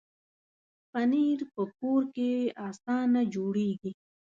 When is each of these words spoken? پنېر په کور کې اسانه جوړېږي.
پنېر 0.91 1.39
په 1.53 1.61
کور 1.77 2.01
کې 2.15 2.31
اسانه 2.69 3.21
جوړېږي. 3.33 3.91